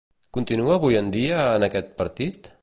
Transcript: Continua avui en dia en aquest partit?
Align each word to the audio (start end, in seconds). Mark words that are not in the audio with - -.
Continua 0.37 0.77
avui 0.79 0.97
en 1.01 1.11
dia 1.17 1.45
en 1.59 1.67
aquest 1.69 1.93
partit? 2.01 2.51